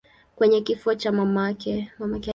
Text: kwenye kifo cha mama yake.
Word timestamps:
kwenye 0.35 0.61
kifo 0.61 0.95
cha 0.95 1.11
mama 1.11 1.47
yake. 1.47 1.91